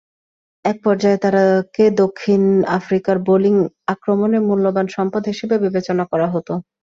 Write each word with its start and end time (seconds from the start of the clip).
এক 0.65 0.77
পর্যায়ে 0.83 1.21
তাকে 1.23 1.83
দক্ষিণ 2.01 2.41
আফ্রিকার 2.77 3.15
বোলিং 3.27 3.55
আক্রমণে 3.93 4.39
মূল্যবান 4.47 4.87
সম্পদ 4.95 5.23
হিসেবে 5.31 5.55
বিবেচনা 5.65 6.03
করা 6.11 6.27
হতো। 6.33 6.53